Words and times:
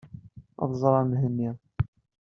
Ad 0.63 0.71
ẓreɣ 0.81 1.03
Mhenni. 1.09 1.49